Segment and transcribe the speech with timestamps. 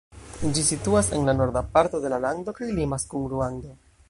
[0.55, 3.79] Ĝi situas en la norda parto de la lando, kaj limas kun Ruando.